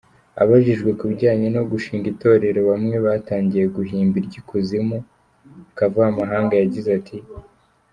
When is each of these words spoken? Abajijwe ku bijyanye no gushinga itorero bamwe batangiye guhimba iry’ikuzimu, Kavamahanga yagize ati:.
Abajijwe 0.41 0.89
ku 0.97 1.03
bijyanye 1.09 1.47
no 1.55 1.63
gushinga 1.71 2.05
itorero 2.13 2.59
bamwe 2.69 2.95
batangiye 3.05 3.65
guhimba 3.75 4.15
iry’ikuzimu, 4.21 4.97
Kavamahanga 5.77 6.53
yagize 6.61 6.89
ati:. 7.01 7.17